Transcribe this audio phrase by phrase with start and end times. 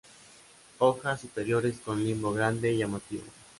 [0.79, 3.21] Hojas superiores con limbo grande y llamativo.